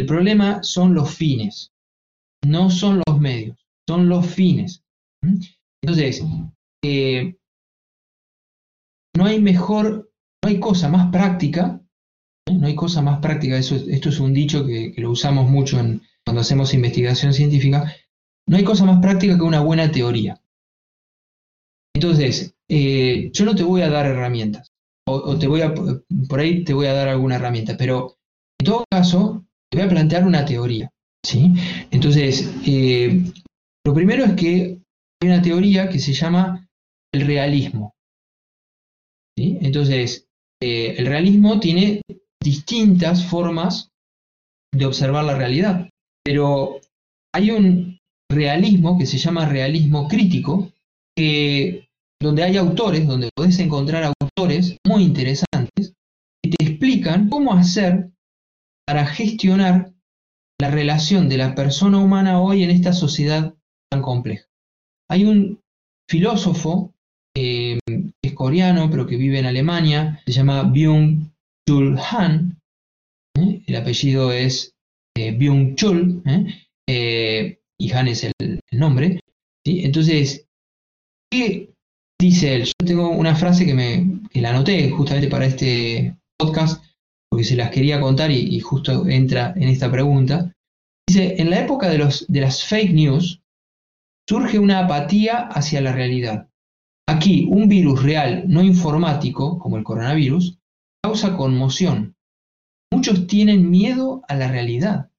[0.00, 1.72] el problema son los fines,
[2.46, 3.58] no son los medios,
[3.88, 4.82] son los fines.
[5.82, 6.22] Entonces,
[6.82, 7.36] eh,
[9.16, 11.80] no hay mejor, no hay cosa más práctica
[12.58, 15.76] no hay cosa más práctica, esto es un dicho que, lo usamos mucho
[16.24, 17.94] cuando hacemos investigación científica,
[18.46, 20.40] no hay cosa más práctica que una buena teoría.
[21.94, 24.72] Entonces, eh, yo no te voy a dar herramientas,
[25.06, 28.18] o, te voy a, por ahí te voy a dar alguna herramienta, pero
[28.60, 30.90] en todo caso, te voy a plantear una teoría.
[31.24, 31.54] ¿sí?
[31.90, 33.22] Entonces, eh,
[33.84, 34.78] lo primero es que
[35.22, 36.68] hay una teoría que se llama
[37.12, 37.94] el realismo.
[39.36, 40.26] Entonces,
[40.62, 42.02] eh, el realismo tiene
[42.42, 43.90] distintas formas
[44.74, 45.88] de observar la realidad.
[46.24, 46.80] Pero
[47.34, 47.98] hay un
[48.30, 50.70] realismo que se llama realismo crítico,
[51.16, 51.88] que,
[52.20, 55.94] donde hay autores, donde podés encontrar autores muy interesantes
[56.42, 58.10] que te explican cómo hacer
[58.90, 59.92] para gestionar
[60.60, 63.54] la relación de la persona humana hoy en esta sociedad
[63.88, 64.48] tan compleja.
[65.08, 65.60] Hay un
[66.08, 66.92] filósofo
[67.36, 71.30] eh, que es coreano, pero que vive en Alemania, se llama Byung
[72.10, 72.60] Han,
[73.38, 73.62] ¿eh?
[73.64, 74.74] el apellido es
[75.16, 76.24] eh, Byung-chul,
[76.88, 79.20] y Han es el, nombre.
[79.64, 80.48] Entonces,
[81.30, 81.72] ¿qué
[82.20, 82.64] dice él?
[82.64, 86.89] Yo tengo una frase que, me, la anoté justamente para este podcast,
[87.30, 90.52] porque se las quería contar y, justo entra en esta pregunta.
[91.08, 93.40] Dice, en la época de, los, de las fake news,
[94.28, 96.48] surge una apatía hacia la realidad.
[97.08, 100.58] Aquí, un virus real no informático, como el coronavirus,
[101.02, 102.16] causa conmoción.
[102.92, 105.10] muchos tienen miedo a la realidad.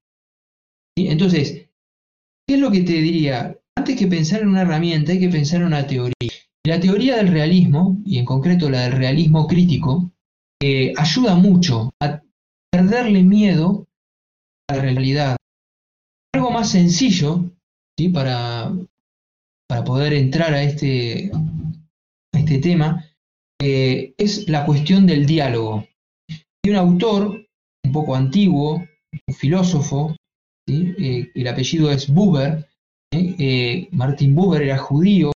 [0.97, 1.69] Entonces,
[2.47, 3.57] ¿qué es lo que te diría?
[3.77, 6.13] Antes que pensar en una herramienta, hay que pensar en una teoría.
[6.65, 10.11] La teoría del realismo, y en concreto la del realismo crítico,
[10.63, 12.21] eh, ayuda mucho a
[12.71, 13.87] perderle miedo
[14.69, 15.37] a la realidad.
[16.35, 17.45] Algo más sencillo,
[17.97, 18.09] ¿sí?
[18.09, 18.71] para,
[19.67, 21.31] para poder entrar a este,
[22.33, 23.03] a este tema,
[23.59, 25.87] eh, es la cuestión del diálogo.
[26.29, 27.43] Hay un autor
[27.83, 30.15] un poco antiguo, un filósofo,
[30.69, 32.67] eh, el apellido es Buber,
[33.91, 35.31] Martin Buber era judío,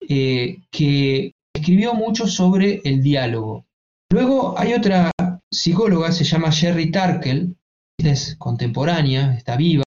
[0.00, 3.64] que escribió mucho sobre el diálogo.
[4.12, 5.12] Luego hay otra
[5.52, 7.56] psicóloga, se llama Sherry Tarkel,
[7.98, 9.84] es contemporánea, está viva,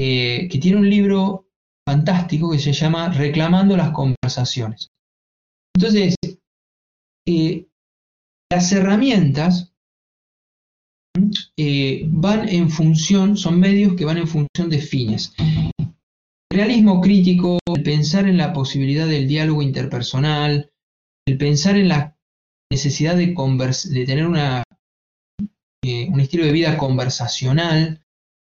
[0.00, 1.48] eh, que tiene un libro
[1.86, 4.88] fantástico que se llama Reclamando las conversaciones.
[5.76, 6.16] Entonces,
[7.26, 7.68] eh,
[8.50, 9.72] las herramientas
[11.56, 15.34] eh, van en función, son medios que van en función de fines.
[15.38, 20.72] El realismo crítico, el pensar en la posibilidad del diálogo interpersonal,
[21.26, 22.16] el pensar en la
[22.72, 24.26] necesidad de, de tener
[25.84, 28.02] eh, un estilo de vida conversacional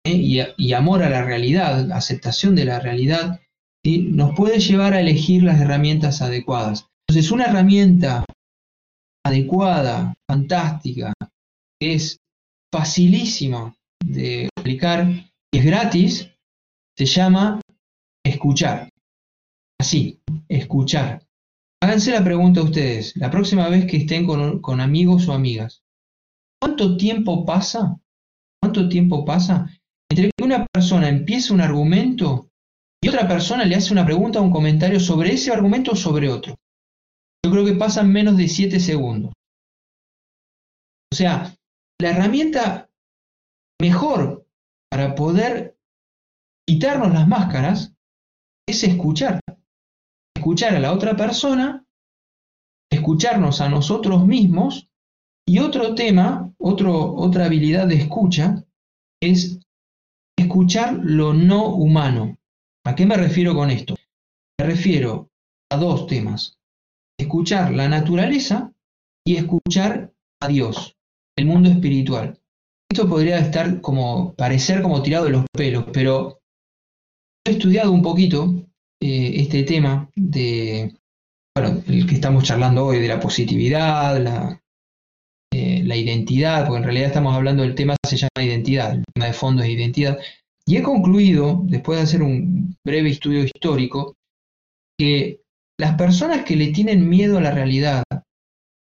[0.07, 3.41] eh, y, amor a la realidad, aceptación de la realidad,
[3.85, 6.87] nos puede llevar a elegir las herramientas adecuadas.
[7.09, 8.25] Entonces, una herramienta
[9.27, 11.13] adecuada, fantástica,
[11.81, 12.19] que es
[12.73, 15.09] facilísima de aplicar
[15.53, 16.31] y es gratis,
[16.97, 17.61] se llama
[18.25, 18.89] escuchar.
[19.81, 21.23] Así, escuchar.
[21.83, 25.83] Háganse la pregunta a ustedes, la próxima vez que estén con, amigos o amigas,
[26.61, 28.01] ¿cuánto tiempo pasa?
[28.63, 29.69] ¿Cuánto tiempo pasa
[30.09, 32.53] entre que una persona empieza un argumento
[33.03, 36.29] y otra persona le hace una pregunta o un comentario sobre ese argumento o sobre
[36.29, 36.55] otro?
[37.45, 39.33] Yo creo que pasan menos de 7 segundos.
[41.13, 41.53] O sea,
[42.01, 42.91] la herramienta
[43.81, 44.47] mejor
[44.89, 45.77] para poder
[46.65, 47.93] quitarnos las máscaras
[48.69, 49.41] es escuchar
[50.43, 51.87] escuchar a la otra persona,
[52.91, 54.89] escucharnos a nosotros mismos
[55.47, 58.65] y otro tema, otro, otra habilidad de escucha
[59.23, 59.61] es
[60.37, 62.39] escuchar lo no humano.
[62.85, 63.95] ¿A qué me refiero con esto?
[64.59, 65.31] Me refiero
[65.71, 66.59] a dos temas.
[67.17, 68.73] Escuchar la naturaleza
[69.25, 70.97] y escuchar a Dios,
[71.39, 72.41] el mundo espiritual.
[72.91, 76.41] Esto podría estar como, parecer como tirado de los pelos, pero
[77.47, 78.72] he estudiado un poquito
[79.03, 80.95] eh, este tema de,
[81.57, 84.63] bueno, el que estamos charlando hoy, de la positividad, la,
[85.53, 89.27] eh, la identidad, porque en realidad estamos hablando del tema se llama identidad, el tema
[89.27, 90.21] de fondo es identidad,
[90.65, 94.15] y he concluido, después de hacer un breve estudio histórico,
[94.97, 95.41] que
[95.81, 98.05] las personas que le tienen miedo a la realidad,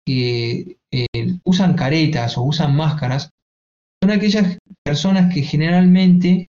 [0.06, 1.08] que eh,
[1.44, 3.32] usan caretas o usan máscaras,
[4.04, 6.50] son aquellas personas que generalmente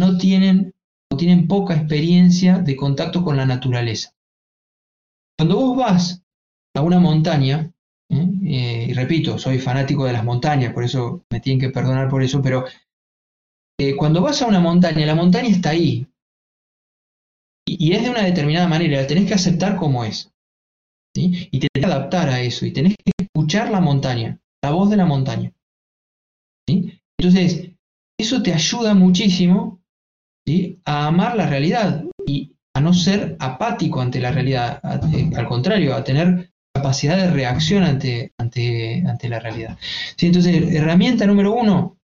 [0.00, 0.74] no tienen
[1.16, 4.14] tienen poca experiencia de contacto con la naturaleza.
[5.38, 6.24] Cuando vos vas
[6.76, 7.74] a una montaña,
[8.10, 8.28] ¿eh?
[8.44, 12.22] Eh, y repito, soy fanático de las montañas, por eso me tienen que perdonar por
[12.22, 12.64] eso, pero
[13.78, 16.06] eh, cuando vas a una montaña, la montaña está ahí.
[17.66, 20.30] Y, es de una determinada manera, la tenés que aceptar como es.
[21.16, 24.96] Y tenés que adaptar a eso, y tenés que escuchar la montaña, la voz de
[24.96, 25.52] la montaña.
[26.66, 27.70] Entonces,
[28.18, 29.80] eso te ayuda muchísimo
[30.84, 34.80] a amar la realidad y a no ser apático ante la realidad,
[35.14, 39.78] eh, al contrario, a tener capacidad de reacción ante, ante, ante la realidad.
[40.18, 41.98] Entonces, herramienta número uno,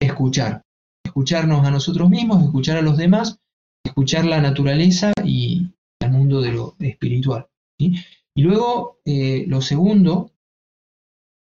[0.00, 0.62] escuchar.
[1.04, 3.38] Escucharnos a nosotros mismos, escuchar a los demás,
[3.84, 5.68] escuchar la naturaleza y
[6.00, 7.46] el mundo de lo espiritual.
[7.78, 10.32] Y luego, eh, lo segundo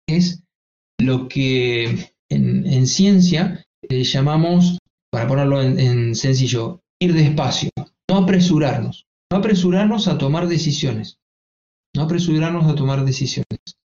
[0.08, 0.44] es
[1.00, 4.78] lo que en, ciencia eh, llamamos
[5.18, 7.72] para ponerlo en, sencillo, ir despacio,
[8.08, 11.18] no apresurarnos, no apresurarnos a tomar decisiones,
[11.96, 13.80] no apresurarnos a tomar decisiones,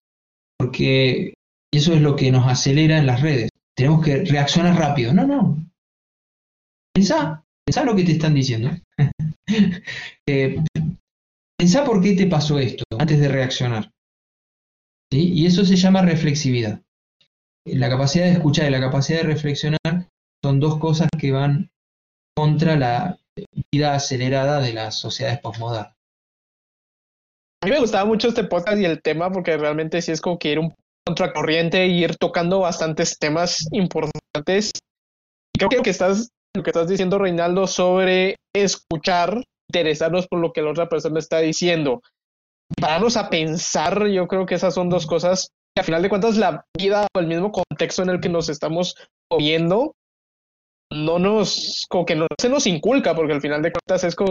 [0.58, 1.34] porque
[1.72, 3.50] eso es lo que nos acelera en las redes.
[3.76, 5.14] Tenemos que reaccionar rápido.
[5.14, 5.56] No, no.
[6.92, 8.70] Pensá, pensá lo que te están diciendo.
[10.26, 10.56] eh,
[11.56, 13.88] pensá por qué te pasó esto antes de reaccionar.
[15.12, 16.82] Y eso se llama reflexividad.
[17.66, 20.09] La capacidad de escuchar y la capacidad de reflexionar
[20.42, 21.70] son dos cosas que van
[22.36, 23.18] contra la
[23.72, 25.94] vida acelerada de las sociedades postmodernas.
[27.62, 30.38] A mí me gustaba mucho este podcast y el tema porque realmente sí es como
[30.38, 30.74] que ir un
[31.06, 34.72] contracorriente y ir tocando bastantes temas importantes.
[35.56, 40.52] Creo que lo que estás, lo que estás diciendo, Reinaldo, sobre escuchar, interesarnos por lo
[40.52, 42.00] que la otra persona está diciendo,
[42.80, 46.64] pararnos a pensar, yo creo que esas son dos cosas al final de cuentas la
[46.76, 48.96] vida o el mismo contexto en el que nos estamos
[49.30, 49.94] moviendo
[50.92, 54.30] no nos, como que no se nos inculca, porque al final de cuentas es como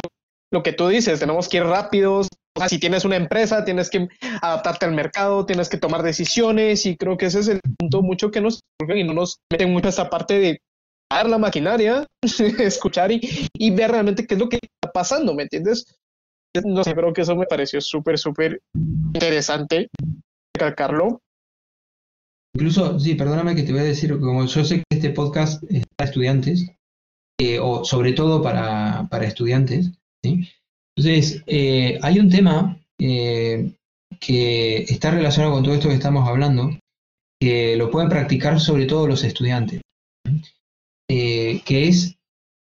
[0.52, 2.28] lo que tú dices, tenemos que ir rápidos.
[2.68, 4.10] si tienes una empresa, tienes que
[4.42, 8.32] adaptarte al mercado, tienes que tomar decisiones y creo que ese es el punto mucho
[8.32, 8.62] que nos
[8.94, 10.62] y no nos meten mucho esa parte de
[11.12, 12.06] dar la maquinaria,
[12.60, 13.22] escuchar y,
[13.54, 15.86] y, ver realmente qué es lo que está pasando, ¿me entiendes?
[16.66, 18.62] No sé, creo que eso me pareció súper, súper
[19.14, 19.90] interesante
[20.56, 21.22] recalcarlo.
[22.60, 25.86] Incluso, sí, perdóname que te voy a decir, como yo sé que este podcast es
[25.96, 26.70] para estudiantes,
[27.40, 29.92] eh, o sobre todo para, para estudiantes,
[30.22, 33.72] entonces, eh, hay un tema eh,
[34.20, 36.78] que está relacionado con todo esto que estamos hablando,
[37.40, 39.80] que lo pueden practicar sobre todo los estudiantes,
[41.08, 42.18] que es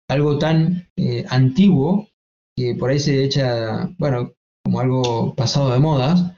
[0.10, 0.90] algo tan
[1.30, 2.10] antiguo
[2.58, 4.34] que por ahí se echa, bueno,
[4.66, 6.34] como algo pasado de modas,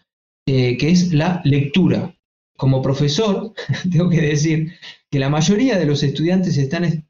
[0.45, 2.13] que es la lectura.
[2.59, 3.53] Como profesor,
[3.91, 4.73] tengo que decir
[5.09, 7.07] que la mayoría de los estudiantes están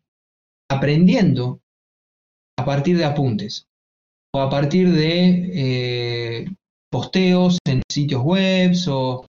[0.70, 1.62] aprendiendo
[2.58, 3.68] a partir de apuntes
[4.32, 6.46] o a partir de eh,
[6.92, 9.26] posteos en sitios web o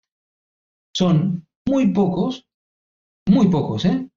[0.96, 2.46] son muy pocos,
[3.28, 4.08] muy pocos, ¿eh?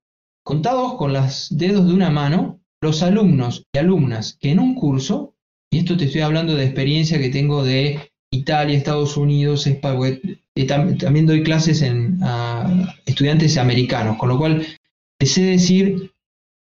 [0.44, 5.36] contados con los dedos de una mano, los alumnos y alumnas que en un curso,
[5.72, 9.68] y esto te estoy hablando de experiencia que tengo de Italia, Estados Unidos,
[10.68, 14.66] también doy clases en, a estudiantes americanos, con lo cual
[15.22, 16.12] sé decir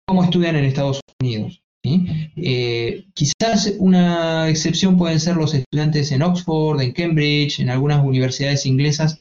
[0.08, 1.62] cómo estudian en Estados Unidos.
[1.86, 8.66] Eh, quizás una excepción pueden ser los estudiantes en Oxford, en Cambridge, en algunas universidades
[8.66, 9.20] inglesas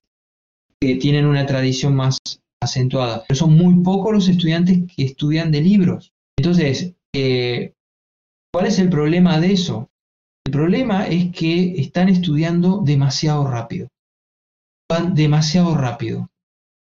[0.81, 2.19] que tienen una tradición más
[2.63, 6.13] acentuada, pero son muy pocos los estudiantes que estudian de libros.
[6.39, 7.73] Entonces, eh,
[8.53, 9.91] ¿cuál es el problema de eso?
[10.47, 13.89] El problema es que están estudiando demasiado rápido.
[14.93, 16.30] Van demasiado rápido.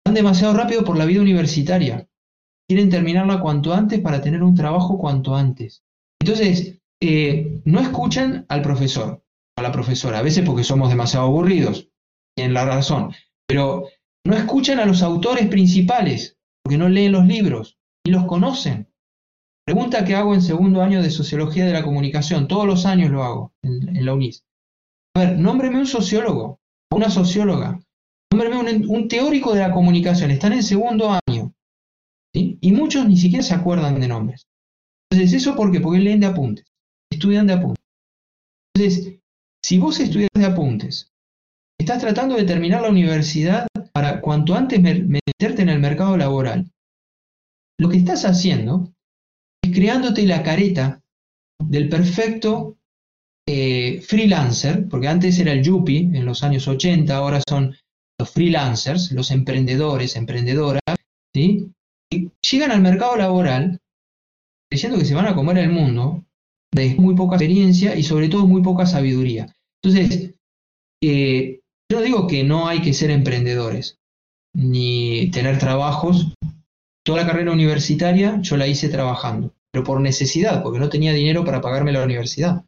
[0.04, 2.06] Van demasiado rápido por la vida universitaria
[2.68, 5.84] quieren terminarla cuanto antes para tener un trabajo cuanto antes.
[6.20, 9.22] Entonces, eh, no escuchan al profesor,
[9.56, 11.88] a la profesora, a veces porque somos demasiado aburridos,
[12.36, 13.14] tienen la razón,
[13.46, 13.86] pero
[14.24, 18.88] no escuchan a los autores principales, porque no leen los libros, ni los conocen.
[19.64, 23.24] Pregunta que hago en segundo año de Sociología de la Comunicación, todos los años lo
[23.24, 24.44] hago en, la UNIS.
[25.14, 27.80] A ver, nómbreme un sociólogo, una socióloga,
[28.40, 31.52] un teórico de la comunicación, están en segundo año.
[32.34, 34.46] Y muchos ni siquiera se acuerdan de nombres.
[35.10, 35.80] Entonces, ¿eso por qué?
[35.80, 36.66] Porque leen de apuntes,
[37.10, 37.82] estudian de apuntes.
[38.74, 39.18] Entonces,
[39.64, 41.10] si vos estudias de apuntes,
[41.80, 46.70] estás tratando de terminar la universidad para cuanto antes meterte en el mercado laboral,
[47.78, 48.92] lo que estás haciendo
[49.62, 51.02] es creándote la careta
[51.58, 52.76] del perfecto
[53.48, 57.74] eh, freelancer, porque antes era el yuppie en los años 80, ahora son
[58.18, 60.82] los freelancers, los emprendedores, emprendedoras,
[61.34, 61.70] ¿sí?
[62.50, 63.80] llegan al mercado laboral
[64.70, 66.24] creyendo que se van a comer el mundo,
[66.72, 69.54] de muy poca experiencia y sobre todo muy poca sabiduría.
[69.82, 70.34] Entonces,
[71.02, 71.60] eh,
[71.90, 73.98] yo digo que no hay que ser emprendedores,
[74.54, 76.34] ni tener trabajos.
[77.04, 81.44] Toda la carrera universitaria yo la hice trabajando, pero por necesidad, porque no tenía dinero
[81.44, 82.64] para pagarme la universidad.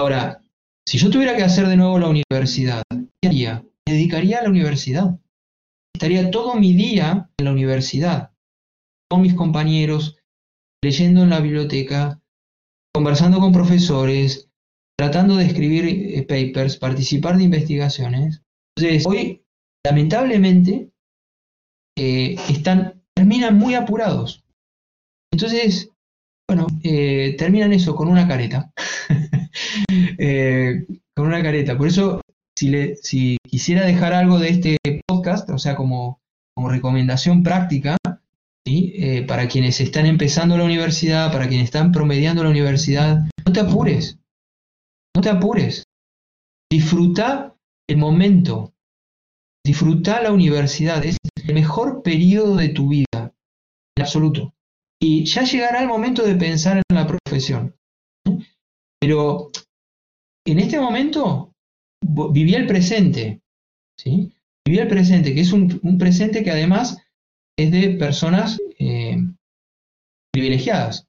[0.00, 0.42] Ahora,
[0.86, 2.82] si yo tuviera que hacer de nuevo la universidad,
[3.20, 3.64] ¿qué haría?
[3.88, 5.18] Dedicaría a la universidad.
[5.94, 8.32] Estaría todo mi día en la universidad,
[9.10, 10.18] con mis compañeros,
[10.84, 12.20] leyendo en la biblioteca,
[12.94, 14.50] conversando con profesores,
[14.98, 18.42] tratando de escribir eh, papers, participar de investigaciones.
[18.76, 19.42] Entonces, hoy,
[19.84, 20.90] lamentablemente,
[21.96, 24.44] eh, están, terminan muy apurados.
[25.32, 25.90] Entonces,
[26.46, 28.70] bueno, eh, terminan eso con una careta.
[31.16, 31.78] con una careta.
[31.78, 32.20] Por eso,
[32.58, 36.20] si, quisiera dejar algo de este podcast, o sea, como,
[36.54, 37.96] como recomendación práctica,
[38.66, 43.60] eh, para quienes están empezando la universidad, para quienes están promediando la universidad, no te
[43.60, 44.18] apures,
[45.16, 45.84] no te apures.
[46.70, 47.56] Disfruta
[47.88, 48.74] el momento,
[49.64, 53.32] disfruta la universidad, es el mejor periodo de tu vida,
[53.96, 54.52] en absoluto.
[55.00, 57.74] Y ya llegará el momento de pensar en la profesión.
[59.00, 59.50] Pero
[60.46, 61.47] en este momento
[62.00, 63.40] vivía el presente,
[63.96, 64.32] ¿sí?
[64.66, 66.98] Vivía el presente, que es un, un presente que además
[67.58, 69.18] es de personas eh,
[70.32, 71.06] privilegiadas.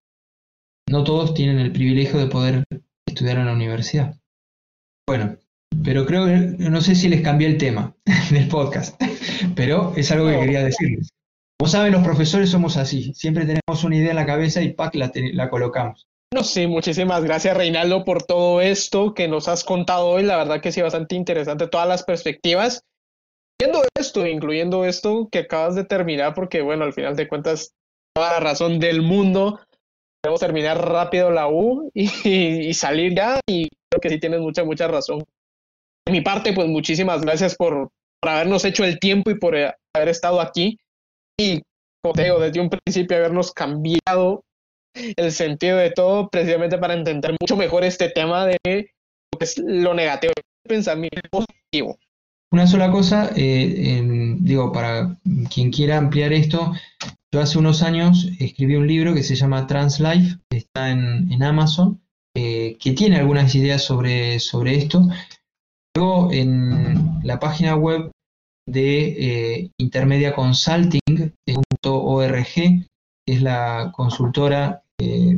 [0.89, 2.63] No todos tienen el privilegio de poder
[3.05, 4.19] estudiar en la universidad.
[5.07, 5.37] Bueno,
[5.83, 7.95] pero creo que no sé si les cambié el tema
[8.31, 8.99] del podcast,
[9.55, 11.09] pero es algo que quería decirles.
[11.59, 14.95] Como saben, los profesores somos así, siempre tenemos una idea en la cabeza y ¡pac!
[14.95, 16.08] la, la colocamos.
[16.31, 20.23] No sé, muchísimas gracias Reinaldo por todo esto que nos has contado hoy.
[20.23, 22.83] La verdad que sí, bastante interesante todas las perspectivas.
[23.59, 27.73] incluyendo esto, incluyendo esto que acabas de terminar, porque bueno, al final de cuentas,
[28.15, 29.59] toda la razón del mundo,
[30.23, 34.87] debemos terminar rápido la U y, salir ya, y creo que sí tienes mucha, mucha
[34.87, 35.23] razón.
[36.05, 37.89] De mi parte, pues muchísimas gracias por,
[38.21, 40.77] por habernos hecho el tiempo y por eh, haber estado aquí.
[41.39, 41.63] Y
[42.03, 44.43] como te digo, desde un principio habernos cambiado
[44.93, 49.57] el sentido de todo, precisamente para entender mucho mejor este tema de lo que es
[49.57, 51.97] lo negativo, el pensamiento positivo.
[52.51, 54.01] Una sola cosa, eh,
[54.39, 55.17] digo, para
[55.53, 56.73] quien quiera ampliar esto,
[57.31, 62.01] yo hace unos años escribí un libro que se llama Trans Life, está en, Amazon,
[62.35, 65.07] eh, que tiene algunas ideas sobre, sobre esto.
[65.95, 68.09] Luego en la página web
[68.67, 71.33] de eh, Intermedia Consulting.org,
[72.55, 72.85] que
[73.33, 75.37] es la consultora que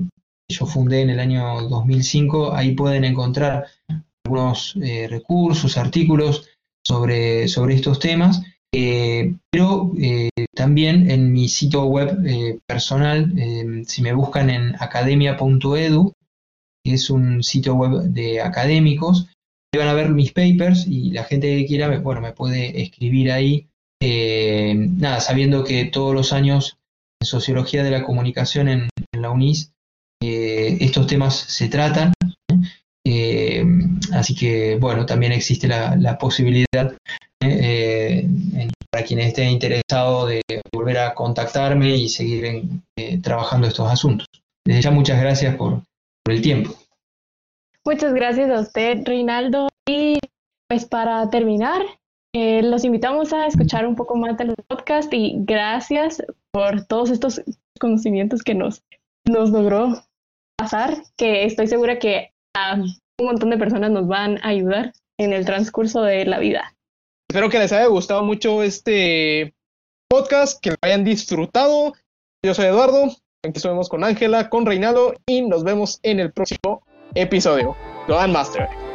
[0.50, 2.54] yo fundé en el año 2005.
[2.54, 3.68] Ahí pueden encontrar
[4.26, 4.76] algunos
[5.10, 6.50] recursos, artículos
[6.86, 8.42] sobre, sobre estos temas,
[8.74, 13.34] eh, pero eh, también en mi sitio web eh, personal,
[13.86, 16.14] si me buscan en academia.edu,
[16.84, 19.28] que es un sitio web de académicos,
[19.76, 23.68] van a ver mis papers y la gente que quiera, bueno, me puede escribir ahí.
[24.02, 26.78] nada, sabiendo que todos los años
[27.22, 29.72] Sociología de la Comunicación en, la UNIS,
[30.22, 32.14] estos temas se tratan
[33.06, 33.66] eh,
[34.14, 36.94] así que, bueno, también existe la, posibilidad
[37.42, 38.28] eh,
[38.92, 40.42] para quienes estén interesados de
[40.74, 42.64] volver a contactarme y seguir
[42.98, 44.28] eh, trabajando estos asuntos.
[44.66, 45.82] Desde ya muchas gracias por,
[46.30, 46.76] el tiempo.
[47.84, 49.68] Muchas gracias a usted, Reinaldo.
[49.90, 50.20] Y
[50.70, 51.82] pues para terminar,
[52.34, 57.42] los invitamos a escuchar un poco más del podcast y gracias por todos estos
[57.80, 58.84] conocimientos que nos,
[59.26, 60.04] nos logró
[60.58, 62.32] pasar, que estoy segura que
[63.20, 66.76] un montón de personas nos van a ayudar en el transcurso de la vida.
[67.30, 69.54] Espero que les haya gustado mucho este
[70.10, 71.94] podcast, que lo hayan disfrutado.
[72.46, 73.06] Yo soy Eduardo,
[73.46, 76.84] aquí estuvimos con Ángela, con Reinaldo y nos vemos en el próximo
[77.16, 77.76] episodio.
[78.08, 78.91] Master.